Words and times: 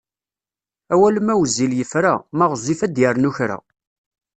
Awal 0.93 1.15
ma 1.25 1.33
wezzil 1.39 1.73
yefra, 1.79 2.13
ma 2.37 2.45
ɣezzif 2.51 2.79
ad 2.85 2.91
d-yernu 2.93 3.31
kra. 3.37 3.57